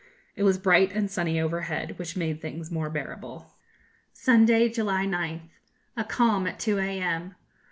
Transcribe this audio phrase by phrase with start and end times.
[0.35, 3.53] It was bright and sunny overhead, which made things more bearable.
[4.11, 5.49] Sunday, July 9th.
[5.95, 7.35] A calm at 2 a.m.